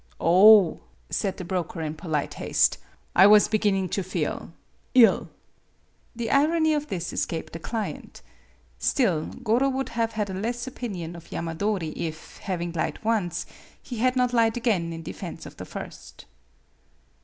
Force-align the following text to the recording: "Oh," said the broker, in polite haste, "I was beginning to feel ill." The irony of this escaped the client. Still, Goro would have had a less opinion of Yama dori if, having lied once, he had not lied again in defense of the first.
"Oh," 0.19 0.79
said 1.11 1.37
the 1.37 1.45
broker, 1.45 1.79
in 1.79 1.93
polite 1.93 2.33
haste, 2.33 2.79
"I 3.15 3.27
was 3.27 3.47
beginning 3.47 3.89
to 3.89 4.01
feel 4.01 4.51
ill." 4.95 5.29
The 6.15 6.31
irony 6.31 6.73
of 6.73 6.87
this 6.87 7.13
escaped 7.13 7.53
the 7.53 7.59
client. 7.59 8.23
Still, 8.79 9.27
Goro 9.27 9.69
would 9.69 9.89
have 9.89 10.13
had 10.13 10.31
a 10.31 10.33
less 10.33 10.65
opinion 10.65 11.15
of 11.15 11.31
Yama 11.31 11.53
dori 11.53 11.89
if, 11.89 12.37
having 12.37 12.71
lied 12.71 12.97
once, 13.05 13.45
he 13.79 13.99
had 13.99 14.15
not 14.15 14.33
lied 14.33 14.57
again 14.57 14.91
in 14.91 15.03
defense 15.03 15.45
of 15.45 15.57
the 15.57 15.65
first. 15.65 16.25